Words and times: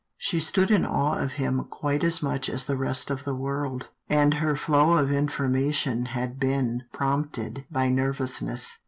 She 0.17 0.39
stood 0.39 0.71
in 0.71 0.83
awe 0.83 1.19
of 1.19 1.33
him 1.33 1.63
quite 1.69 2.03
as 2.03 2.23
much 2.23 2.49
as 2.49 2.65
the 2.65 2.75
rest 2.75 3.11
of 3.11 3.19
his 3.21 3.35
world, 3.35 3.89
and 4.09 4.33
her 4.33 4.55
flow 4.55 4.93
of 4.97 5.11
information 5.11 6.05
had 6.05 6.39
been 6.39 6.85
prompted 6.91 7.65
by 7.69 7.87
nervousness. 7.87 8.79